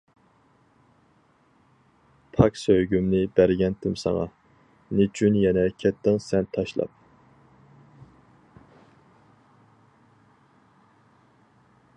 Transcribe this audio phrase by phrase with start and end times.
[2.37, 4.23] پاك سۆيگۈمنى بەرگەنتىم ساڭا،
[5.01, 6.97] نېچۈن يەنە كەتتىڭ سەن تاشلاپ.